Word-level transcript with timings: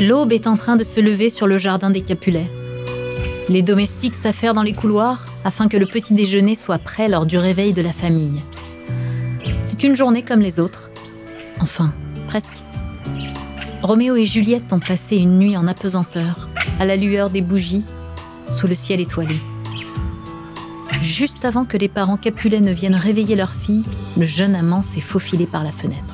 L'aube 0.00 0.32
est 0.32 0.46
en 0.46 0.56
train 0.56 0.76
de 0.76 0.84
se 0.84 0.98
lever 0.98 1.28
sur 1.28 1.46
le 1.46 1.58
jardin 1.58 1.90
des 1.90 2.00
Capulets. 2.00 2.50
Les 3.50 3.60
domestiques 3.60 4.14
s'affairent 4.14 4.54
dans 4.54 4.62
les 4.62 4.72
couloirs 4.72 5.26
afin 5.44 5.68
que 5.68 5.76
le 5.76 5.84
petit 5.84 6.14
déjeuner 6.14 6.54
soit 6.54 6.78
prêt 6.78 7.06
lors 7.06 7.26
du 7.26 7.36
réveil 7.36 7.74
de 7.74 7.82
la 7.82 7.92
famille. 7.92 8.42
C'est 9.60 9.82
une 9.82 9.94
journée 9.94 10.22
comme 10.22 10.40
les 10.40 10.58
autres. 10.58 10.90
Enfin, 11.60 11.92
presque. 12.28 12.54
Roméo 13.82 14.16
et 14.16 14.24
Juliette 14.24 14.72
ont 14.72 14.80
passé 14.80 15.16
une 15.16 15.38
nuit 15.38 15.56
en 15.58 15.66
apesanteur, 15.66 16.48
à 16.78 16.86
la 16.86 16.96
lueur 16.96 17.28
des 17.28 17.42
bougies, 17.42 17.84
sous 18.48 18.66
le 18.66 18.74
ciel 18.74 19.00
étoilé. 19.00 19.36
Juste 21.02 21.44
avant 21.44 21.66
que 21.66 21.76
les 21.76 21.88
parents 21.88 22.16
Capulet 22.16 22.60
ne 22.60 22.72
viennent 22.72 22.94
réveiller 22.94 23.36
leur 23.36 23.52
fille, 23.52 23.84
le 24.16 24.24
jeune 24.24 24.54
amant 24.54 24.82
s'est 24.82 25.00
faufilé 25.00 25.46
par 25.46 25.62
la 25.62 25.72
fenêtre. 25.72 26.09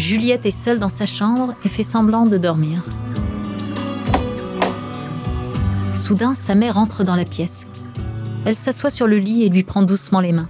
Juliette 0.00 0.46
est 0.46 0.50
seule 0.50 0.78
dans 0.78 0.88
sa 0.88 1.04
chambre 1.04 1.54
et 1.62 1.68
fait 1.68 1.82
semblant 1.82 2.24
de 2.24 2.38
dormir. 2.38 2.82
Soudain, 5.94 6.34
sa 6.34 6.54
mère 6.54 6.78
entre 6.78 7.04
dans 7.04 7.16
la 7.16 7.26
pièce. 7.26 7.66
Elle 8.46 8.54
s'assoit 8.54 8.88
sur 8.88 9.06
le 9.06 9.18
lit 9.18 9.44
et 9.44 9.50
lui 9.50 9.62
prend 9.62 9.82
doucement 9.82 10.20
les 10.20 10.32
mains. 10.32 10.48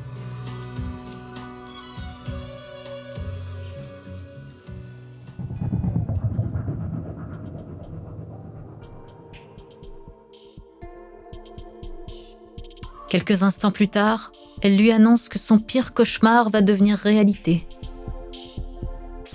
Quelques 13.09 13.43
instants 13.43 13.73
plus 13.73 13.89
tard, 13.89 14.31
elle 14.63 14.77
lui 14.77 14.93
annonce 14.93 15.29
que 15.29 15.41
son 15.41 15.59
pire 15.59 15.93
cauchemar 15.93 16.51
va 16.51 16.63
devenir 16.63 16.97
réalité. 16.97 17.67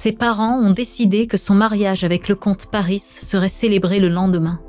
Ses 0.05 0.11
parents 0.11 0.59
ont 0.59 0.69
décidé 0.69 1.25
que 1.25 1.35
son 1.35 1.55
mariage 1.55 2.03
avec 2.03 2.27
le 2.27 2.35
comte 2.35 2.67
Paris 2.67 2.99
serait 2.99 3.49
célébré 3.49 3.99
le 3.99 4.07
lendemain. 4.07 4.61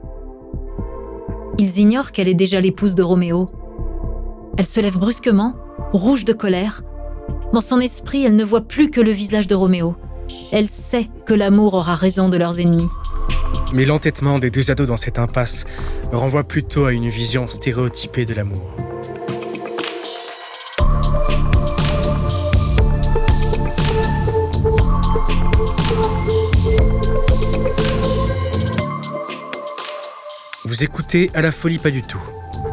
Ils 1.59 1.79
ignorent 1.79 2.11
qu'elle 2.11 2.29
est 2.29 2.33
déjà 2.33 2.59
l'épouse 2.59 2.95
de 2.95 3.03
Roméo. 3.03 3.51
Elle 4.57 4.65
se 4.65 4.81
lève 4.81 4.97
brusquement, 4.97 5.55
rouge 5.93 6.25
de 6.25 6.33
colère. 6.33 6.85
Dans 7.53 7.61
son 7.61 7.81
esprit, 7.81 8.25
elle 8.25 8.35
ne 8.35 8.45
voit 8.47 8.63
plus 8.63 8.89
que 8.89 9.03
le 9.03 9.11
visage 9.11 9.47
de 9.47 9.55
Roméo. 9.55 9.95
Elle 10.53 10.69
sait 10.69 11.11
que 11.27 11.35
l'amour 11.35 11.75
aura 11.75 11.97
raison 11.97 12.31
de 12.31 12.39
leurs 12.39 12.59
ennemis. 12.59 12.89
Mais 13.75 13.85
l'entêtement 13.85 14.39
des 14.39 14.49
deux 14.49 14.71
ados 14.71 14.87
dans 14.87 14.97
cette 14.97 15.19
impasse 15.19 15.67
renvoie 16.13 16.45
plutôt 16.45 16.87
à 16.87 16.95
une 16.95 17.11
vision 17.11 17.47
stéréotypée 17.47 18.25
de 18.25 18.33
l'amour. 18.33 18.86
Vous 30.67 30.83
écoutez 30.83 31.31
à 31.33 31.43
la 31.43 31.53
folie 31.53 31.79
pas 31.79 31.93
du 31.93 32.03
tout. 32.03 32.21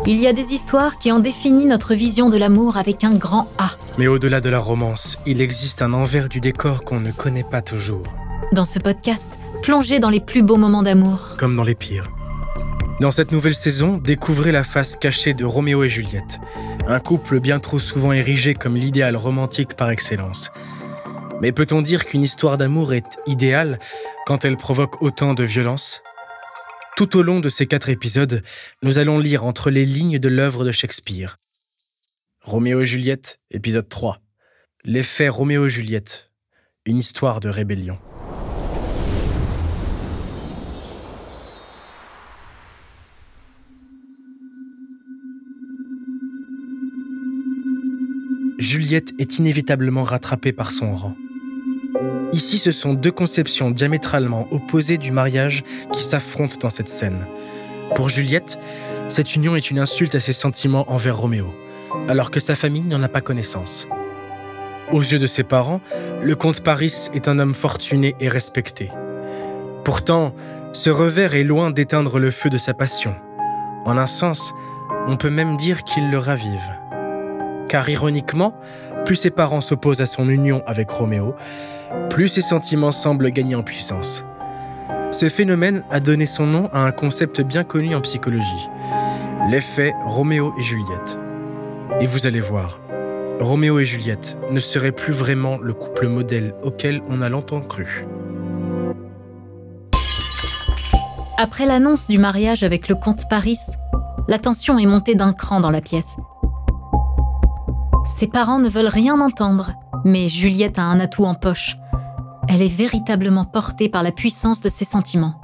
Il 0.08 0.18
y 0.20 0.26
a 0.26 0.34
des 0.34 0.56
histoires 0.56 0.98
qui 0.98 1.12
ont 1.12 1.20
défini 1.20 1.68
notre 1.68 1.94
vision 1.94 2.28
de 2.28 2.38
l'amour 2.38 2.78
avec 2.78 3.04
un 3.04 3.14
grand 3.14 3.52
A. 3.60 3.70
Mais 4.00 4.08
au-delà 4.08 4.42
de 4.42 4.50
la 4.50 4.58
romance, 4.58 5.20
il 5.28 5.42
existe 5.42 5.84
un 5.84 5.94
envers 5.94 6.28
du 6.28 6.40
décor 6.40 6.84
qu'on 6.84 7.00
ne 7.00 7.12
connaît 7.12 7.44
pas 7.44 7.62
toujours. 7.62 8.02
Dans 8.52 8.66
ce 8.66 8.80
podcast, 8.80 9.30
plongez 9.62 10.00
dans 10.00 10.10
les 10.10 10.22
plus 10.22 10.42
beaux 10.42 10.58
moments 10.58 10.82
d'amour. 10.82 11.36
Comme 11.38 11.56
dans 11.56 11.64
les 11.64 11.76
pires. 11.76 12.10
Dans 13.00 13.12
cette 13.12 13.32
nouvelle 13.32 13.54
saison, 13.54 14.00
découvrez 14.04 14.52
la 14.52 14.64
face 14.64 14.96
cachée 14.96 15.36
de 15.36 15.46
Roméo 15.46 15.84
et 15.84 15.90
Juliette, 15.90 16.40
un 16.88 17.00
couple 17.00 17.40
bien 17.40 17.60
trop 17.60 17.78
souvent 17.78 18.12
érigé 18.12 18.56
comme 18.56 18.76
l'idéal 18.76 19.16
romantique 19.16 19.76
par 19.76 19.92
excellence. 19.92 20.52
Mais 21.42 21.52
peut-on 21.52 21.84
dire 21.84 22.06
qu'une 22.06 22.24
histoire 22.24 22.58
d'amour 22.58 22.96
est 22.96 23.20
idéale 23.28 23.78
quand 24.26 24.46
elle 24.46 24.58
provoque 24.58 25.04
autant 25.04 25.36
de 25.36 25.44
violence? 25.44 26.02
Tout 26.96 27.18
au 27.18 27.24
long 27.24 27.40
de 27.40 27.50
ces 27.50 27.66
quatre 27.66 27.90
épisodes, 27.90 28.44
nous 28.84 29.00
allons 29.00 29.18
lire 29.18 29.46
entre 29.46 29.72
les 29.72 29.84
lignes 29.84 30.20
de 30.20 30.28
l'œuvre 30.28 30.64
de 30.64 30.72
Shakespeare. 30.72 31.38
Roméo 32.42 32.82
et 32.82 32.86
Juliette, 32.86 33.40
épisode 33.50 33.90
3. 33.90 34.22
L'effet 34.84 35.28
Roméo 35.28 35.66
et 35.66 35.70
Juliette, 35.72 36.30
une 36.86 36.98
histoire 36.98 37.40
de 37.40 37.50
rébellion. 37.50 37.98
Juliette 48.60 49.14
est 49.18 49.40
inévitablement 49.40 50.04
rattrapée 50.04 50.54
par 50.54 50.72
son 50.72 50.94
rang. 50.94 51.16
Ici, 52.32 52.58
ce 52.58 52.72
sont 52.72 52.94
deux 52.94 53.12
conceptions 53.12 53.72
diamétralement 53.72 54.48
opposées 54.52 54.98
du 54.98 55.12
mariage 55.12 55.64
qui 55.92 56.04
s'affrontent 56.04 56.58
dans 56.60 56.70
cette 56.70 56.90
scène. 56.90 57.28
Pour 57.96 58.10
Juliette, 58.10 58.58
cette 59.10 59.36
union 59.36 59.56
est 59.56 59.70
une 59.70 59.80
insulte 59.80 60.16
à 60.16 60.20
ses 60.20 60.34
sentiments 60.34 60.92
envers 60.92 61.18
Roméo, 61.18 61.54
alors 62.08 62.32
que 62.32 62.40
sa 62.40 62.56
famille 62.56 62.84
n'en 62.84 63.04
a 63.04 63.08
pas 63.08 63.22
connaissance. 63.22 63.88
Aux 64.92 65.02
yeux 65.02 65.20
de 65.20 65.28
ses 65.28 65.44
parents, 65.44 65.82
le 66.22 66.36
comte 66.36 66.62
Paris 66.62 67.10
est 67.14 67.28
un 67.28 67.40
homme 67.40 67.54
fortuné 67.54 68.16
et 68.20 68.30
respecté. 68.30 68.92
Pourtant, 69.84 70.34
ce 70.72 70.90
revers 70.90 71.36
est 71.36 71.44
loin 71.44 71.72
d'éteindre 71.72 72.20
le 72.20 72.32
feu 72.32 72.50
de 72.50 72.58
sa 72.58 72.74
passion. 72.74 73.16
En 73.86 73.98
un 73.98 74.08
sens, 74.08 74.54
on 75.08 75.18
peut 75.18 75.30
même 75.30 75.58
dire 75.58 75.84
qu'il 75.84 76.10
le 76.10 76.18
ravive 76.18 76.84
car 77.74 77.90
ironiquement, 77.90 78.54
plus 79.04 79.16
ses 79.16 79.32
parents 79.32 79.60
s'opposent 79.60 80.02
à 80.02 80.06
son 80.06 80.30
union 80.30 80.62
avec 80.68 80.92
Roméo, 80.92 81.34
plus 82.10 82.28
ses 82.28 82.42
sentiments 82.42 82.92
semblent 82.92 83.30
gagner 83.30 83.56
en 83.56 83.64
puissance. 83.64 84.26
Ce 85.12 85.30
phénomène 85.30 85.84
a 85.92 86.00
donné 86.00 86.26
son 86.26 86.48
nom 86.48 86.70
à 86.74 86.82
un 86.82 86.92
concept 86.92 87.42
bien 87.42 87.64
connu 87.64 87.96
en 87.96 88.02
psychologie, 88.02 88.70
l'effet 89.50 89.94
Roméo 90.06 90.54
et 90.60 90.64
Juliette. 90.64 91.18
Et 92.00 92.08
vous 92.08 92.26
allez 92.26 92.42
voir, 92.42 92.80
Roméo 93.40 93.80
et 93.80 93.86
Juliette 93.86 94.38
ne 94.52 94.60
seraient 94.60 94.92
plus 94.92 95.14
vraiment 95.14 95.58
le 95.58 95.74
couple 95.74 96.08
modèle 96.08 96.56
auquel 96.64 97.02
on 97.10 97.22
a 97.22 97.30
longtemps 97.30 97.62
cru. 97.62 98.08
Après 101.38 101.66
l'annonce 101.66 102.08
du 102.08 102.20
mariage 102.20 102.64
avec 102.64 102.88
le 102.88 102.96
comte 102.96 103.28
Paris, 103.30 103.60
la 104.28 104.40
tension 104.40 104.80
est 104.80 104.86
montée 104.86 105.16
d'un 105.16 105.34
cran 105.34 105.60
dans 105.60 105.72
la 105.72 105.82
pièce. 105.82 106.16
Ses 108.06 108.28
parents 108.28 108.60
ne 108.60 108.70
veulent 108.70 108.88
rien 108.88 109.20
entendre, 109.20 109.74
mais 110.04 110.30
Juliette 110.30 110.80
a 110.80 110.84
un 110.84 111.00
atout 111.00 111.26
en 111.26 111.36
poche. 111.36 111.78
Elle 112.48 112.62
est 112.62 112.68
véritablement 112.68 113.46
portée 113.46 113.90
par 113.90 114.04
la 114.04 114.12
puissance 114.12 114.62
de 114.62 114.70
ses 114.70 114.86
sentiments. 114.86 115.40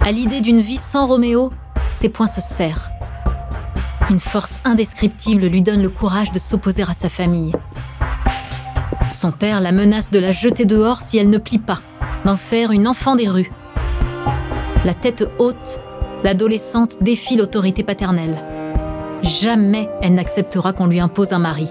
À 0.00 0.12
l'idée 0.12 0.40
d'une 0.40 0.60
vie 0.60 0.76
sans 0.76 1.06
Roméo, 1.06 1.50
ses 1.90 2.08
poings 2.08 2.26
se 2.26 2.40
serrent. 2.40 2.90
Une 4.08 4.20
force 4.20 4.60
indescriptible 4.64 5.46
lui 5.46 5.62
donne 5.62 5.82
le 5.82 5.90
courage 5.90 6.30
de 6.32 6.38
s'opposer 6.38 6.84
à 6.88 6.94
sa 6.94 7.08
famille. 7.08 7.52
Son 9.10 9.32
père 9.32 9.60
la 9.60 9.72
menace 9.72 10.10
de 10.10 10.18
la 10.18 10.32
jeter 10.32 10.64
dehors 10.64 11.02
si 11.02 11.18
elle 11.18 11.30
ne 11.30 11.38
plie 11.38 11.58
pas, 11.58 11.80
d'en 12.24 12.36
faire 12.36 12.70
une 12.70 12.88
enfant 12.88 13.16
des 13.16 13.28
rues. 13.28 13.50
La 14.84 14.94
tête 14.94 15.28
haute, 15.38 15.80
l'adolescente 16.22 17.02
défie 17.02 17.36
l'autorité 17.36 17.82
paternelle. 17.82 18.36
Jamais 19.22 19.88
elle 20.02 20.14
n'acceptera 20.14 20.72
qu'on 20.72 20.86
lui 20.86 21.00
impose 21.00 21.32
un 21.32 21.38
mari. 21.38 21.68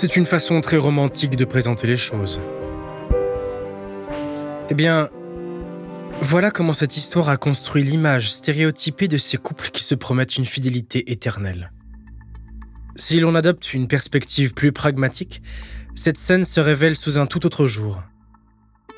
C'est 0.00 0.16
une 0.16 0.24
façon 0.24 0.62
très 0.62 0.78
romantique 0.78 1.36
de 1.36 1.44
présenter 1.44 1.86
les 1.86 1.98
choses. 1.98 2.40
Eh 4.70 4.74
bien, 4.74 5.10
voilà 6.22 6.50
comment 6.50 6.72
cette 6.72 6.96
histoire 6.96 7.28
a 7.28 7.36
construit 7.36 7.82
l'image 7.82 8.32
stéréotypée 8.32 9.08
de 9.08 9.18
ces 9.18 9.36
couples 9.36 9.68
qui 9.68 9.84
se 9.84 9.94
promettent 9.94 10.38
une 10.38 10.46
fidélité 10.46 11.12
éternelle. 11.12 11.70
Si 12.96 13.20
l'on 13.20 13.34
adopte 13.34 13.74
une 13.74 13.88
perspective 13.88 14.54
plus 14.54 14.72
pragmatique, 14.72 15.42
cette 15.94 16.16
scène 16.16 16.46
se 16.46 16.60
révèle 16.60 16.96
sous 16.96 17.18
un 17.18 17.26
tout 17.26 17.44
autre 17.44 17.66
jour. 17.66 18.02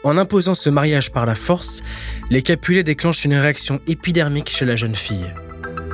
En 0.05 0.17
imposant 0.17 0.55
ce 0.55 0.71
mariage 0.71 1.11
par 1.11 1.27
la 1.27 1.35
force, 1.35 1.83
les 2.31 2.43
Capulets 2.43 2.85
déclenchent 2.85 3.25
une 3.25 3.35
réaction 3.35 3.81
épidermique 3.89 4.51
chez 4.51 4.67
la 4.67 4.77
jeune 4.77 4.95
fille. 4.95 5.35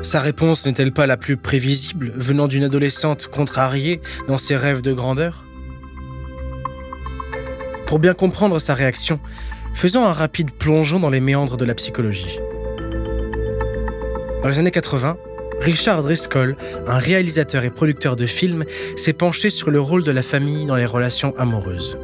Sa 0.02 0.20
réponse 0.20 0.64
n'est-elle 0.64 0.92
pas 0.92 1.06
la 1.06 1.16
plus 1.16 1.36
prévisible 1.36 2.12
venant 2.16 2.46
d'une 2.46 2.64
adolescente 2.64 3.26
contrariée 3.26 4.00
dans 4.28 4.38
ses 4.38 4.56
rêves 4.56 4.80
de 4.80 4.92
grandeur? 4.92 5.44
Pour 7.86 7.98
bien 7.98 8.14
comprendre 8.14 8.58
sa 8.60 8.74
réaction, 8.74 9.18
faisons 9.74 10.04
un 10.04 10.12
rapide 10.12 10.52
plongeon 10.52 11.00
dans 11.00 11.10
les 11.10 11.20
méandres 11.20 11.56
de 11.56 11.64
la 11.64 11.74
psychologie. 11.74 12.38
Dans 14.42 14.48
les 14.48 14.60
années 14.60 14.70
80, 14.70 15.16
Richard 15.60 16.04
Driscoll, 16.04 16.56
un 16.86 16.98
réalisateur 16.98 17.64
et 17.64 17.70
producteur 17.70 18.14
de 18.14 18.26
films, 18.26 18.64
s'est 18.96 19.12
penché 19.12 19.50
sur 19.50 19.70
le 19.70 19.80
rôle 19.80 20.04
de 20.04 20.12
la 20.12 20.22
famille 20.22 20.64
dans 20.64 20.76
les 20.76 20.84
relations 20.84 21.34
amoureuses. 21.38 21.98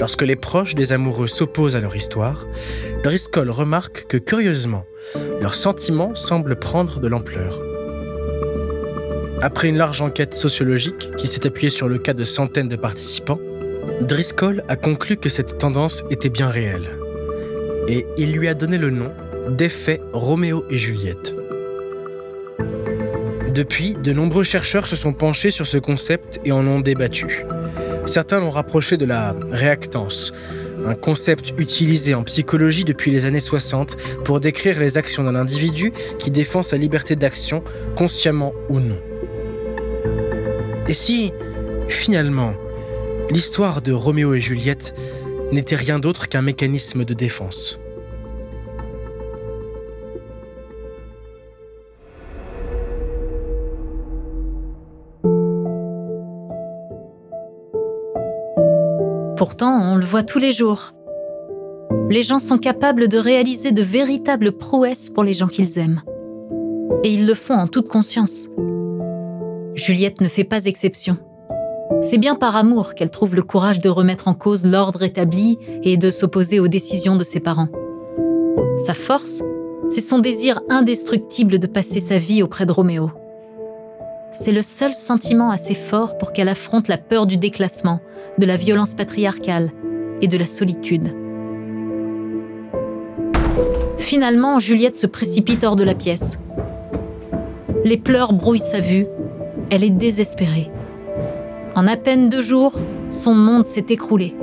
Lorsque 0.00 0.22
les 0.22 0.36
proches 0.36 0.74
des 0.74 0.92
amoureux 0.92 1.28
s'opposent 1.28 1.76
à 1.76 1.80
leur 1.80 1.94
histoire, 1.94 2.46
Driscoll 3.02 3.50
remarque 3.50 4.06
que 4.08 4.16
curieusement, 4.16 4.86
leurs 5.40 5.54
sentiments 5.54 6.14
semblent 6.14 6.56
prendre 6.56 7.00
de 7.00 7.08
l'ampleur. 7.08 7.60
Après 9.42 9.68
une 9.68 9.76
large 9.76 10.00
enquête 10.00 10.34
sociologique 10.34 11.10
qui 11.16 11.26
s'est 11.26 11.46
appuyée 11.46 11.70
sur 11.70 11.88
le 11.88 11.98
cas 11.98 12.14
de 12.14 12.24
centaines 12.24 12.68
de 12.68 12.76
participants, 12.76 13.38
Driscoll 14.00 14.64
a 14.68 14.76
conclu 14.76 15.16
que 15.16 15.28
cette 15.28 15.58
tendance 15.58 16.04
était 16.10 16.30
bien 16.30 16.46
réelle. 16.46 16.88
Et 17.88 18.06
il 18.16 18.32
lui 18.32 18.48
a 18.48 18.54
donné 18.54 18.78
le 18.78 18.90
nom 18.90 19.10
d'effet 19.50 20.00
Roméo 20.12 20.64
et 20.70 20.78
Juliette. 20.78 21.34
Depuis, 23.54 23.94
de 23.94 24.12
nombreux 24.12 24.42
chercheurs 24.42 24.86
se 24.86 24.96
sont 24.96 25.12
penchés 25.12 25.50
sur 25.50 25.66
ce 25.66 25.78
concept 25.78 26.40
et 26.44 26.50
en 26.50 26.66
ont 26.66 26.80
débattu. 26.80 27.44
Certains 28.06 28.40
l'ont 28.40 28.50
rapproché 28.50 28.96
de 28.96 29.04
la 29.04 29.34
réactance, 29.50 30.32
un 30.86 30.94
concept 30.94 31.54
utilisé 31.58 32.14
en 32.14 32.22
psychologie 32.24 32.84
depuis 32.84 33.10
les 33.10 33.24
années 33.24 33.40
60 33.40 33.96
pour 34.24 34.40
décrire 34.40 34.78
les 34.80 34.98
actions 34.98 35.24
d'un 35.24 35.34
individu 35.34 35.92
qui 36.18 36.30
défend 36.30 36.62
sa 36.62 36.76
liberté 36.76 37.16
d'action, 37.16 37.62
consciemment 37.96 38.52
ou 38.68 38.80
non. 38.80 38.98
Et 40.88 40.92
si, 40.92 41.32
finalement, 41.88 42.54
l'histoire 43.30 43.80
de 43.80 43.92
Roméo 43.92 44.34
et 44.34 44.40
Juliette 44.40 44.94
n'était 45.52 45.76
rien 45.76 45.98
d'autre 45.98 46.28
qu'un 46.28 46.42
mécanisme 46.42 47.04
de 47.04 47.14
défense? 47.14 47.78
Pourtant, 59.46 59.78
on 59.92 59.96
le 59.96 60.06
voit 60.06 60.22
tous 60.22 60.38
les 60.38 60.52
jours. 60.52 60.94
Les 62.08 62.22
gens 62.22 62.38
sont 62.38 62.56
capables 62.56 63.08
de 63.08 63.18
réaliser 63.18 63.72
de 63.72 63.82
véritables 63.82 64.52
prouesses 64.52 65.10
pour 65.10 65.22
les 65.22 65.34
gens 65.34 65.48
qu'ils 65.48 65.78
aiment. 65.78 66.00
Et 67.02 67.12
ils 67.12 67.26
le 67.26 67.34
font 67.34 67.52
en 67.52 67.66
toute 67.66 67.86
conscience. 67.86 68.48
Juliette 69.74 70.22
ne 70.22 70.28
fait 70.28 70.44
pas 70.44 70.64
exception. 70.64 71.18
C'est 72.00 72.16
bien 72.16 72.36
par 72.36 72.56
amour 72.56 72.94
qu'elle 72.94 73.10
trouve 73.10 73.34
le 73.34 73.42
courage 73.42 73.80
de 73.80 73.90
remettre 73.90 74.28
en 74.28 74.34
cause 74.34 74.64
l'ordre 74.64 75.02
établi 75.02 75.58
et 75.82 75.98
de 75.98 76.10
s'opposer 76.10 76.58
aux 76.58 76.68
décisions 76.68 77.16
de 77.16 77.24
ses 77.24 77.40
parents. 77.40 77.68
Sa 78.78 78.94
force, 78.94 79.42
c'est 79.90 80.00
son 80.00 80.20
désir 80.20 80.62
indestructible 80.70 81.58
de 81.58 81.66
passer 81.66 82.00
sa 82.00 82.16
vie 82.16 82.42
auprès 82.42 82.64
de 82.64 82.72
Roméo. 82.72 83.10
C'est 84.36 84.50
le 84.50 84.62
seul 84.62 84.94
sentiment 84.94 85.50
assez 85.52 85.74
fort 85.74 86.18
pour 86.18 86.32
qu'elle 86.32 86.48
affronte 86.48 86.88
la 86.88 86.98
peur 86.98 87.26
du 87.26 87.36
déclassement, 87.36 88.00
de 88.38 88.46
la 88.46 88.56
violence 88.56 88.92
patriarcale 88.92 89.70
et 90.20 90.26
de 90.26 90.36
la 90.36 90.48
solitude. 90.48 91.14
Finalement, 93.96 94.58
Juliette 94.58 94.96
se 94.96 95.06
précipite 95.06 95.62
hors 95.62 95.76
de 95.76 95.84
la 95.84 95.94
pièce. 95.94 96.40
Les 97.84 97.96
pleurs 97.96 98.32
brouillent 98.32 98.58
sa 98.58 98.80
vue. 98.80 99.06
Elle 99.70 99.84
est 99.84 99.90
désespérée. 99.90 100.68
En 101.76 101.86
à 101.86 101.96
peine 101.96 102.28
deux 102.28 102.42
jours, 102.42 102.72
son 103.10 103.34
monde 103.34 103.64
s'est 103.64 103.86
écroulé. 103.88 104.34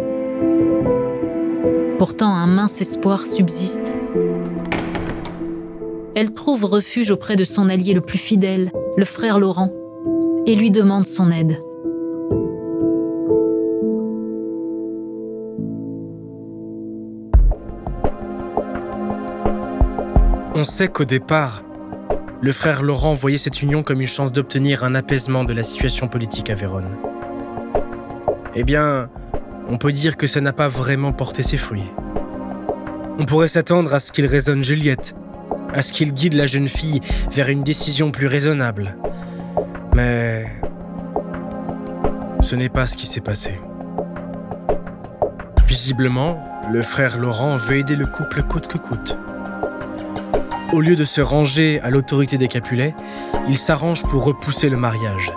Pourtant, 1.97 2.33
un 2.33 2.47
mince 2.47 2.79
espoir 2.79 3.27
subsiste. 3.27 3.93
Elle 6.15 6.33
trouve 6.33 6.63
refuge 6.63 7.11
auprès 7.11 7.35
de 7.35 7.43
son 7.43 7.67
allié 7.67 7.93
le 7.93 8.01
plus 8.01 8.17
fidèle, 8.17 8.71
le 8.97 9.05
frère 9.05 9.39
Laurent, 9.39 9.71
et 10.45 10.55
lui 10.55 10.71
demande 10.71 11.05
son 11.05 11.31
aide. 11.31 11.57
On 20.53 20.63
sait 20.63 20.89
qu'au 20.89 21.05
départ, 21.05 21.63
le 22.41 22.51
frère 22.51 22.83
Laurent 22.83 23.13
voyait 23.13 23.37
cette 23.37 23.61
union 23.61 23.83
comme 23.83 24.01
une 24.01 24.07
chance 24.07 24.31
d'obtenir 24.31 24.83
un 24.83 24.95
apaisement 24.95 25.43
de 25.43 25.53
la 25.53 25.63
situation 25.63 26.07
politique 26.07 26.49
à 26.49 26.55
Vérone. 26.55 26.89
Eh 28.55 28.63
bien, 28.63 29.09
on 29.69 29.77
peut 29.77 29.91
dire 29.91 30.17
que 30.17 30.27
ça 30.27 30.41
n'a 30.41 30.53
pas 30.53 30.67
vraiment 30.67 31.13
porté 31.13 31.41
ses 31.41 31.57
fruits. 31.57 31.89
On 33.17 33.25
pourrait 33.25 33.47
s'attendre 33.47 33.93
à 33.93 33.99
ce 33.99 34.11
qu'il 34.11 34.25
raisonne 34.25 34.63
Juliette, 34.63 35.15
à 35.73 35.81
ce 35.81 35.93
qu'il 35.93 36.13
guide 36.13 36.33
la 36.33 36.47
jeune 36.47 36.67
fille 36.67 37.01
vers 37.31 37.49
une 37.49 37.63
décision 37.63 38.11
plus 38.11 38.27
raisonnable. 38.27 38.97
Mais 39.95 40.45
ce 42.41 42.55
n'est 42.55 42.69
pas 42.69 42.85
ce 42.85 42.97
qui 42.97 43.07
s'est 43.07 43.21
passé. 43.21 43.59
Visiblement, 45.67 46.43
le 46.71 46.81
frère 46.81 47.17
Laurent 47.17 47.57
veut 47.57 47.77
aider 47.77 47.95
le 47.95 48.05
couple 48.05 48.43
coûte 48.43 48.67
que 48.67 48.77
coûte. 48.77 49.17
Au 50.73 50.79
lieu 50.79 50.95
de 50.95 51.03
se 51.03 51.21
ranger 51.21 51.81
à 51.81 51.89
l'autorité 51.89 52.37
des 52.37 52.47
Capulets, 52.47 52.95
il 53.49 53.57
s'arrange 53.57 54.03
pour 54.03 54.23
repousser 54.23 54.69
le 54.69 54.77
mariage. 54.77 55.31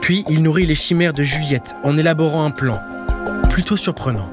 Puis 0.00 0.24
il 0.28 0.42
nourrit 0.42 0.66
les 0.66 0.74
chimères 0.76 1.12
de 1.12 1.24
Juliette 1.24 1.74
en 1.82 1.98
élaborant 1.98 2.44
un 2.44 2.50
plan, 2.50 2.78
plutôt 3.50 3.76
surprenant. 3.76 4.30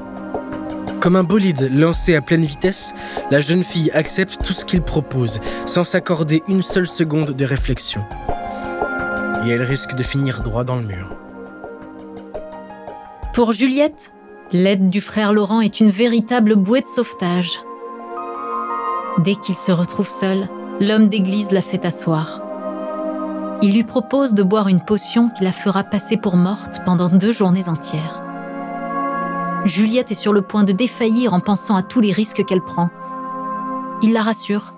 Comme 0.99 1.15
un 1.15 1.23
bolide 1.23 1.69
lancé 1.73 2.15
à 2.15 2.21
pleine 2.21 2.45
vitesse, 2.45 2.93
la 3.31 3.41
jeune 3.41 3.63
fille 3.63 3.91
accepte 3.91 4.37
tout 4.43 4.53
ce 4.53 4.65
qu'il 4.65 4.81
propose, 4.81 5.41
sans 5.65 5.83
s'accorder 5.83 6.43
une 6.47 6.63
seule 6.63 6.87
seconde 6.87 7.31
de 7.31 7.45
réflexion. 7.45 8.05
Et 9.45 9.49
elle 9.49 9.61
risque 9.61 9.95
de 9.95 10.03
finir 10.03 10.41
droit 10.41 10.63
dans 10.63 10.77
le 10.77 10.83
mur. 10.83 11.09
Pour 13.33 13.51
Juliette, 13.51 14.13
l'aide 14.51 14.89
du 14.89 15.01
frère 15.01 15.33
Laurent 15.33 15.59
est 15.59 15.79
une 15.79 15.89
véritable 15.89 16.55
bouée 16.55 16.81
de 16.81 16.87
sauvetage. 16.87 17.59
Dès 19.19 19.35
qu'il 19.35 19.55
se 19.55 19.71
retrouve 19.71 20.07
seul, 20.07 20.47
l'homme 20.79 21.09
d'église 21.09 21.51
la 21.51 21.61
fait 21.61 21.85
asseoir. 21.85 22.41
Il 23.61 23.73
lui 23.73 23.83
propose 23.83 24.33
de 24.33 24.43
boire 24.43 24.67
une 24.67 24.83
potion 24.83 25.29
qui 25.29 25.43
la 25.43 25.51
fera 25.51 25.83
passer 25.83 26.17
pour 26.17 26.35
morte 26.35 26.81
pendant 26.85 27.09
deux 27.09 27.31
journées 27.31 27.69
entières. 27.69 28.21
Juliette 29.65 30.11
est 30.11 30.15
sur 30.15 30.33
le 30.33 30.41
point 30.41 30.63
de 30.63 30.73
défaillir 30.73 31.33
en 31.33 31.39
pensant 31.39 31.75
à 31.75 31.83
tous 31.83 32.01
les 32.01 32.11
risques 32.11 32.43
qu'elle 32.45 32.61
prend. 32.61 32.89
Il 34.01 34.13
la 34.13 34.21
rassure. 34.21 34.73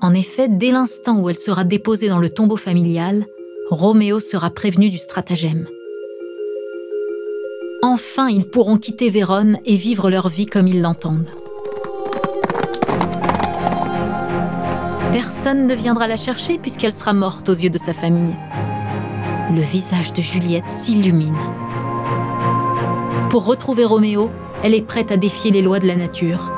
En 0.00 0.14
effet, 0.14 0.48
dès 0.48 0.70
l'instant 0.70 1.18
où 1.18 1.28
elle 1.28 1.36
sera 1.36 1.64
déposée 1.64 2.08
dans 2.08 2.18
le 2.18 2.30
tombeau 2.30 2.56
familial, 2.56 3.26
Roméo 3.70 4.20
sera 4.20 4.50
prévenu 4.50 4.90
du 4.90 4.98
stratagème. 4.98 5.66
Enfin, 7.82 8.28
ils 8.28 8.44
pourront 8.44 8.76
quitter 8.76 9.08
Vérone 9.08 9.58
et 9.64 9.76
vivre 9.76 10.10
leur 10.10 10.28
vie 10.28 10.44
comme 10.44 10.68
ils 10.68 10.82
l'entendent. 10.82 11.30
Personne 15.12 15.66
ne 15.66 15.74
viendra 15.74 16.08
la 16.08 16.18
chercher 16.18 16.58
puisqu'elle 16.58 16.92
sera 16.92 17.14
morte 17.14 17.48
aux 17.48 17.54
yeux 17.54 17.70
de 17.70 17.78
sa 17.78 17.94
famille. 17.94 18.36
Le 19.54 19.62
visage 19.62 20.12
de 20.12 20.20
Juliette 20.20 20.68
s'illumine. 20.68 21.36
Pour 23.30 23.46
retrouver 23.46 23.86
Roméo, 23.86 24.30
elle 24.62 24.74
est 24.74 24.86
prête 24.86 25.10
à 25.10 25.16
défier 25.16 25.50
les 25.50 25.62
lois 25.62 25.78
de 25.78 25.86
la 25.86 25.96
nature. 25.96 26.52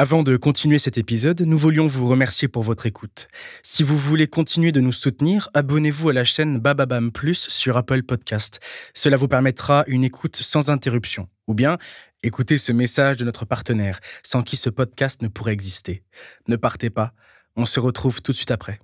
Avant 0.00 0.22
de 0.22 0.36
continuer 0.36 0.78
cet 0.78 0.96
épisode, 0.96 1.40
nous 1.40 1.58
voulions 1.58 1.88
vous 1.88 2.06
remercier 2.06 2.46
pour 2.46 2.62
votre 2.62 2.86
écoute. 2.86 3.26
Si 3.64 3.82
vous 3.82 3.98
voulez 3.98 4.28
continuer 4.28 4.70
de 4.70 4.78
nous 4.78 4.92
soutenir, 4.92 5.50
abonnez-vous 5.54 6.10
à 6.10 6.12
la 6.12 6.24
chaîne 6.24 6.60
Bababam 6.60 7.10
Plus 7.10 7.48
sur 7.48 7.76
Apple 7.76 8.04
Podcast. 8.04 8.60
Cela 8.94 9.16
vous 9.16 9.26
permettra 9.26 9.82
une 9.88 10.04
écoute 10.04 10.36
sans 10.36 10.70
interruption. 10.70 11.28
Ou 11.48 11.54
bien, 11.54 11.78
écoutez 12.22 12.58
ce 12.58 12.70
message 12.70 13.16
de 13.16 13.24
notre 13.24 13.44
partenaire, 13.44 13.98
sans 14.22 14.44
qui 14.44 14.54
ce 14.54 14.70
podcast 14.70 15.20
ne 15.20 15.26
pourrait 15.26 15.52
exister. 15.52 16.04
Ne 16.46 16.54
partez 16.54 16.90
pas, 16.90 17.12
on 17.56 17.64
se 17.64 17.80
retrouve 17.80 18.22
tout 18.22 18.30
de 18.30 18.36
suite 18.36 18.52
après. 18.52 18.78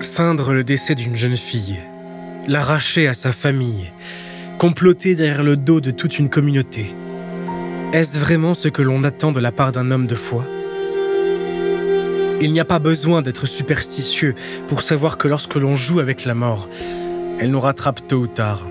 Feindre 0.00 0.54
le 0.54 0.64
décès 0.64 0.94
d'une 0.94 1.14
jeune 1.14 1.36
fille 1.36 1.78
l'arracher 2.46 3.08
à 3.08 3.14
sa 3.14 3.32
famille, 3.32 3.92
comploter 4.58 5.14
derrière 5.14 5.42
le 5.42 5.56
dos 5.56 5.80
de 5.80 5.90
toute 5.90 6.18
une 6.18 6.28
communauté. 6.28 6.94
Est-ce 7.92 8.18
vraiment 8.18 8.54
ce 8.54 8.68
que 8.68 8.82
l'on 8.82 9.02
attend 9.02 9.32
de 9.32 9.40
la 9.40 9.52
part 9.52 9.72
d'un 9.72 9.90
homme 9.90 10.06
de 10.06 10.14
foi? 10.14 10.44
Il 12.40 12.52
n'y 12.52 12.60
a 12.60 12.64
pas 12.64 12.78
besoin 12.78 13.22
d'être 13.22 13.46
superstitieux 13.46 14.34
pour 14.68 14.82
savoir 14.82 15.16
que 15.16 15.28
lorsque 15.28 15.54
l'on 15.56 15.74
joue 15.74 16.00
avec 16.00 16.24
la 16.24 16.34
mort, 16.34 16.68
elle 17.40 17.50
nous 17.50 17.60
rattrape 17.60 18.06
tôt 18.06 18.18
ou 18.18 18.26
tard. 18.26 18.66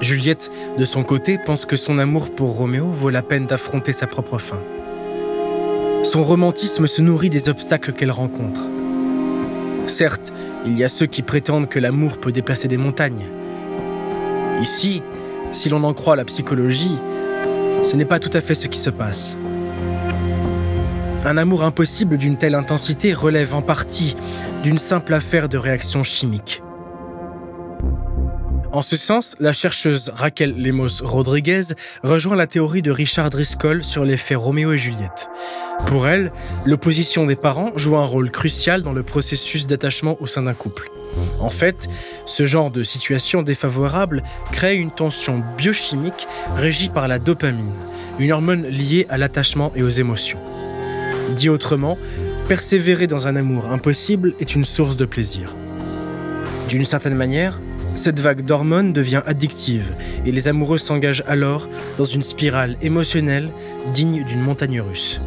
Juliette, 0.00 0.50
de 0.76 0.84
son 0.84 1.04
côté, 1.04 1.38
pense 1.38 1.64
que 1.64 1.76
son 1.76 1.98
amour 1.98 2.34
pour 2.34 2.56
Roméo 2.56 2.88
vaut 2.90 3.10
la 3.10 3.22
peine 3.22 3.46
d'affronter 3.46 3.92
sa 3.92 4.06
propre 4.06 4.38
fin. 4.38 4.60
Son 6.02 6.24
romantisme 6.24 6.86
se 6.86 7.00
nourrit 7.00 7.30
des 7.30 7.48
obstacles 7.48 7.92
qu'elle 7.92 8.10
rencontre. 8.10 8.62
Certes, 9.86 10.32
il 10.66 10.78
y 10.78 10.84
a 10.84 10.88
ceux 10.88 11.06
qui 11.06 11.22
prétendent 11.22 11.68
que 11.68 11.78
l'amour 11.78 12.18
peut 12.18 12.32
déplacer 12.32 12.68
des 12.68 12.76
montagnes. 12.78 13.26
Ici, 14.60 15.02
si 15.52 15.68
l'on 15.68 15.84
en 15.84 15.94
croit 15.94 16.16
la 16.16 16.24
psychologie, 16.24 16.96
ce 17.82 17.96
n'est 17.96 18.04
pas 18.04 18.18
tout 18.18 18.30
à 18.32 18.40
fait 18.40 18.54
ce 18.54 18.68
qui 18.68 18.78
se 18.78 18.90
passe. 18.90 19.38
Un 21.24 21.36
amour 21.36 21.64
impossible 21.64 22.18
d'une 22.18 22.36
telle 22.36 22.54
intensité 22.54 23.14
relève 23.14 23.54
en 23.54 23.62
partie 23.62 24.16
d'une 24.62 24.78
simple 24.78 25.14
affaire 25.14 25.48
de 25.48 25.58
réaction 25.58 26.02
chimique. 26.02 26.63
En 28.74 28.82
ce 28.82 28.96
sens, 28.96 29.36
la 29.38 29.52
chercheuse 29.52 30.10
Raquel 30.12 30.60
Lemos 30.60 31.00
Rodriguez 31.00 31.62
rejoint 32.02 32.34
la 32.34 32.48
théorie 32.48 32.82
de 32.82 32.90
Richard 32.90 33.30
Driscoll 33.30 33.84
sur 33.84 34.04
l'effet 34.04 34.34
Roméo 34.34 34.72
et 34.72 34.78
Juliette. 34.78 35.28
Pour 35.86 36.08
elle, 36.08 36.32
l'opposition 36.64 37.24
des 37.24 37.36
parents 37.36 37.70
joue 37.76 37.96
un 37.96 38.02
rôle 38.02 38.32
crucial 38.32 38.82
dans 38.82 38.92
le 38.92 39.04
processus 39.04 39.68
d'attachement 39.68 40.16
au 40.20 40.26
sein 40.26 40.42
d'un 40.42 40.54
couple. 40.54 40.90
En 41.38 41.50
fait, 41.50 41.88
ce 42.26 42.46
genre 42.46 42.72
de 42.72 42.82
situation 42.82 43.42
défavorable 43.42 44.24
crée 44.50 44.74
une 44.74 44.90
tension 44.90 45.44
biochimique 45.56 46.26
régie 46.56 46.88
par 46.88 47.06
la 47.06 47.20
dopamine, 47.20 47.70
une 48.18 48.32
hormone 48.32 48.66
liée 48.66 49.06
à 49.08 49.18
l'attachement 49.18 49.70
et 49.76 49.84
aux 49.84 49.88
émotions. 49.88 50.40
Dit 51.36 51.48
autrement, 51.48 51.96
persévérer 52.48 53.06
dans 53.06 53.28
un 53.28 53.36
amour 53.36 53.66
impossible 53.66 54.34
est 54.40 54.56
une 54.56 54.64
source 54.64 54.96
de 54.96 55.04
plaisir. 55.04 55.54
D'une 56.68 56.84
certaine 56.84 57.14
manière, 57.14 57.60
cette 57.94 58.18
vague 58.18 58.44
d'hormones 58.44 58.92
devient 58.92 59.22
addictive 59.26 59.94
et 60.26 60.32
les 60.32 60.48
amoureux 60.48 60.78
s'engagent 60.78 61.24
alors 61.26 61.68
dans 61.96 62.04
une 62.04 62.22
spirale 62.22 62.76
émotionnelle 62.82 63.50
digne 63.92 64.24
d'une 64.24 64.40
montagne 64.40 64.80
russe. 64.80 65.20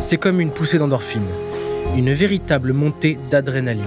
C'est 0.00 0.16
comme 0.16 0.40
une 0.40 0.52
poussée 0.52 0.78
d'endorphine, 0.78 1.26
une 1.96 2.12
véritable 2.12 2.72
montée 2.72 3.18
d'adrénaline. 3.30 3.84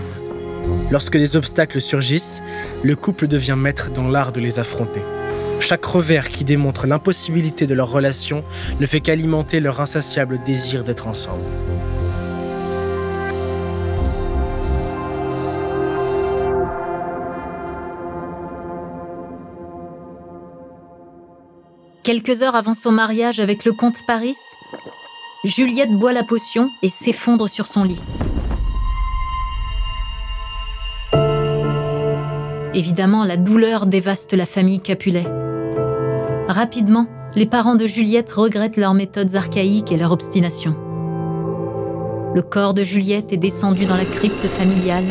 Lorsque 0.91 1.17
des 1.17 1.35
obstacles 1.35 1.81
surgissent, 1.81 2.43
le 2.83 2.95
couple 2.95 3.27
devient 3.27 3.55
maître 3.57 3.89
dans 3.91 4.07
l'art 4.07 4.31
de 4.31 4.39
les 4.39 4.59
affronter. 4.59 5.01
Chaque 5.59 5.85
revers 5.85 6.29
qui 6.29 6.43
démontre 6.43 6.87
l'impossibilité 6.87 7.65
de 7.65 7.73
leur 7.73 7.91
relation 7.91 8.43
ne 8.79 8.85
fait 8.85 8.99
qu'alimenter 8.99 9.59
leur 9.59 9.81
insatiable 9.81 10.39
désir 10.45 10.83
d'être 10.83 11.07
ensemble. 11.07 11.43
Quelques 22.03 22.43
heures 22.43 22.57
avant 22.57 22.73
son 22.73 22.91
mariage 22.91 23.39
avec 23.39 23.63
le 23.63 23.71
comte 23.71 24.05
Paris, 24.05 24.35
Juliette 25.45 25.93
boit 25.93 26.11
la 26.11 26.23
potion 26.23 26.69
et 26.81 26.89
s'effondre 26.89 27.49
sur 27.49 27.65
son 27.65 27.85
lit. 27.85 28.01
Évidemment, 32.73 33.23
la 33.23 33.37
douleur 33.37 33.85
dévaste 33.85 34.33
la 34.33 34.45
famille 34.45 34.81
Capulet. 34.81 35.23
Rapidement, 36.49 37.07
les 37.35 37.45
parents 37.45 37.75
de 37.75 37.87
Juliette 37.87 38.33
regrettent 38.33 38.75
leurs 38.75 38.95
méthodes 38.95 39.37
archaïques 39.37 39.93
et 39.93 39.97
leur 39.97 40.11
obstination. 40.11 40.75
Le 42.35 42.41
corps 42.41 42.73
de 42.73 42.83
Juliette 42.83 43.31
est 43.31 43.37
descendu 43.37 43.85
dans 43.85 43.95
la 43.95 44.05
crypte 44.05 44.47
familiale 44.47 45.05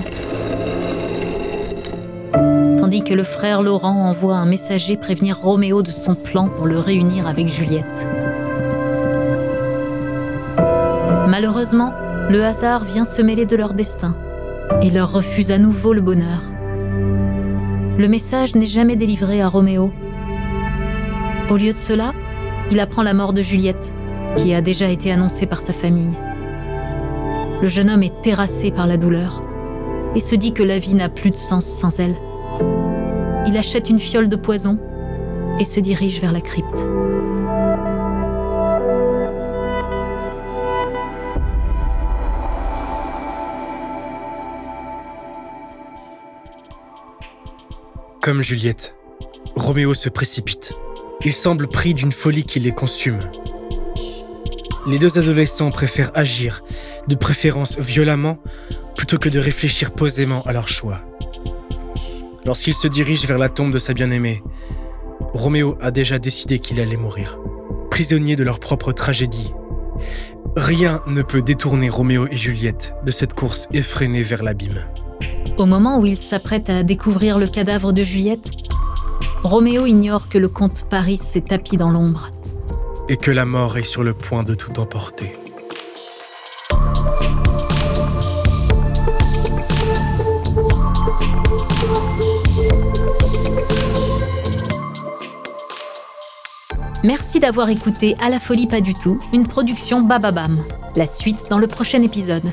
que 3.00 3.14
le 3.14 3.24
frère 3.24 3.62
Laurent 3.62 4.08
envoie 4.08 4.36
un 4.36 4.44
messager 4.44 4.98
prévenir 4.98 5.38
Roméo 5.38 5.82
de 5.82 5.90
son 5.90 6.14
plan 6.14 6.48
pour 6.48 6.66
le 6.66 6.78
réunir 6.78 7.26
avec 7.26 7.48
Juliette. 7.48 8.06
Malheureusement, 11.26 11.94
le 12.28 12.44
hasard 12.44 12.84
vient 12.84 13.06
se 13.06 13.22
mêler 13.22 13.46
de 13.46 13.56
leur 13.56 13.72
destin 13.72 14.14
et 14.82 14.90
leur 14.90 15.10
refuse 15.10 15.50
à 15.50 15.58
nouveau 15.58 15.94
le 15.94 16.02
bonheur. 16.02 16.42
Le 17.98 18.06
message 18.08 18.54
n'est 18.54 18.66
jamais 18.66 18.96
délivré 18.96 19.40
à 19.40 19.48
Roméo. 19.48 19.90
Au 21.50 21.56
lieu 21.56 21.72
de 21.72 21.78
cela, 21.78 22.12
il 22.70 22.78
apprend 22.78 23.02
la 23.02 23.14
mort 23.14 23.32
de 23.32 23.40
Juliette, 23.40 23.92
qui 24.36 24.54
a 24.54 24.60
déjà 24.60 24.88
été 24.88 25.10
annoncée 25.10 25.46
par 25.46 25.62
sa 25.62 25.72
famille. 25.72 26.14
Le 27.62 27.68
jeune 27.68 27.90
homme 27.90 28.02
est 28.02 28.22
terrassé 28.22 28.70
par 28.70 28.86
la 28.86 28.98
douleur 28.98 29.42
et 30.14 30.20
se 30.20 30.34
dit 30.34 30.52
que 30.52 30.62
la 30.62 30.78
vie 30.78 30.94
n'a 30.94 31.08
plus 31.08 31.30
de 31.30 31.36
sens 31.36 31.64
sans 31.64 31.98
elle. 31.98 32.16
Il 33.46 33.56
achète 33.56 33.90
une 33.90 33.98
fiole 33.98 34.28
de 34.28 34.36
poison 34.36 34.78
et 35.58 35.64
se 35.64 35.80
dirige 35.80 36.20
vers 36.20 36.32
la 36.32 36.40
crypte. 36.40 36.86
Comme 48.20 48.40
Juliette, 48.40 48.94
Roméo 49.56 49.94
se 49.94 50.08
précipite. 50.08 50.72
Il 51.24 51.32
semble 51.32 51.66
pris 51.66 51.92
d'une 51.92 52.12
folie 52.12 52.44
qui 52.44 52.60
les 52.60 52.70
consume. 52.70 53.18
Les 54.86 54.98
deux 55.00 55.18
adolescents 55.18 55.72
préfèrent 55.72 56.12
agir, 56.14 56.62
de 57.08 57.16
préférence 57.16 57.78
violemment, 57.78 58.38
plutôt 58.96 59.18
que 59.18 59.28
de 59.28 59.40
réfléchir 59.40 59.90
posément 59.90 60.42
à 60.42 60.52
leur 60.52 60.68
choix. 60.68 61.00
Lorsqu'il 62.44 62.74
se 62.74 62.88
dirige 62.88 63.26
vers 63.26 63.38
la 63.38 63.48
tombe 63.48 63.72
de 63.72 63.78
sa 63.78 63.92
bien-aimée, 63.92 64.42
Roméo 65.32 65.76
a 65.80 65.90
déjà 65.90 66.18
décidé 66.18 66.58
qu'il 66.58 66.80
allait 66.80 66.96
mourir, 66.96 67.38
prisonnier 67.90 68.36
de 68.36 68.42
leur 68.42 68.58
propre 68.58 68.92
tragédie. 68.92 69.52
Rien 70.56 71.02
ne 71.06 71.22
peut 71.22 71.40
détourner 71.40 71.88
Roméo 71.88 72.26
et 72.26 72.36
Juliette 72.36 72.94
de 73.06 73.10
cette 73.10 73.32
course 73.32 73.68
effrénée 73.72 74.22
vers 74.22 74.42
l'abîme. 74.42 74.84
Au 75.56 75.66
moment 75.66 76.00
où 76.00 76.06
il 76.06 76.16
s'apprête 76.16 76.68
à 76.68 76.82
découvrir 76.82 77.38
le 77.38 77.46
cadavre 77.46 77.92
de 77.92 78.02
Juliette, 78.02 78.50
Roméo 79.42 79.86
ignore 79.86 80.28
que 80.28 80.38
le 80.38 80.48
comte 80.48 80.86
Paris 80.90 81.18
s'est 81.18 81.42
tapi 81.42 81.76
dans 81.76 81.90
l'ombre. 81.90 82.30
Et 83.08 83.16
que 83.16 83.30
la 83.30 83.44
mort 83.44 83.76
est 83.76 83.84
sur 83.84 84.02
le 84.02 84.14
point 84.14 84.42
de 84.42 84.54
tout 84.54 84.78
emporter. 84.80 85.34
Merci 97.04 97.40
d'avoir 97.40 97.68
écouté 97.68 98.16
À 98.20 98.30
la 98.30 98.38
folie 98.38 98.68
pas 98.68 98.80
du 98.80 98.94
tout, 98.94 99.20
une 99.32 99.46
production 99.46 100.02
Bababam. 100.02 100.56
La 100.94 101.06
suite 101.06 101.46
dans 101.50 101.58
le 101.58 101.66
prochain 101.66 102.00
épisode. 102.02 102.44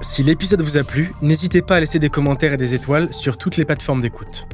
Si 0.00 0.22
l'épisode 0.22 0.62
vous 0.62 0.78
a 0.78 0.84
plu, 0.84 1.12
n'hésitez 1.20 1.60
pas 1.60 1.76
à 1.76 1.80
laisser 1.80 1.98
des 1.98 2.08
commentaires 2.08 2.54
et 2.54 2.56
des 2.56 2.72
étoiles 2.72 3.12
sur 3.12 3.36
toutes 3.36 3.58
les 3.58 3.66
plateformes 3.66 4.00
d'écoute. 4.00 4.46